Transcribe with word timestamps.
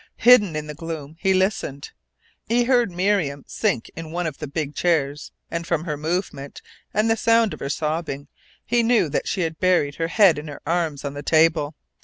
Hidden 0.17 0.55
in 0.55 0.65
the 0.65 0.73
gloom 0.73 1.15
he 1.19 1.31
listened. 1.31 1.91
He 2.47 2.63
heard 2.63 2.89
Miriam 2.89 3.45
sink 3.47 3.91
in 3.95 4.09
one 4.11 4.25
of 4.25 4.39
the 4.39 4.47
big 4.47 4.73
chairs, 4.73 5.31
and 5.51 5.67
from 5.67 5.83
her 5.83 5.95
movement, 5.95 6.63
and 6.91 7.07
the 7.07 7.15
sound 7.15 7.53
of 7.53 7.59
her 7.59 7.69
sobbing, 7.69 8.27
he 8.65 8.81
knew 8.81 9.09
that 9.09 9.27
she 9.27 9.41
had 9.41 9.59
buried 9.59 9.97
her 9.97 10.07
head 10.07 10.39
in 10.39 10.47
her 10.47 10.59
arms 10.65 11.05
on 11.05 11.13
the 11.13 11.21
table. 11.21 11.75